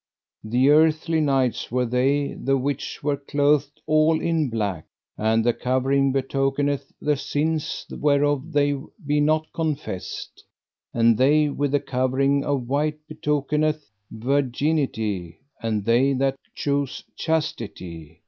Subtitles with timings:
[0.43, 6.11] The earthly knights were they the which were clothed all in black, and the covering
[6.11, 8.75] betokeneth the sins whereof they
[9.05, 10.43] be not confessed.
[10.91, 18.17] And they with the covering of white betokeneth virginity, and they that chose chastity.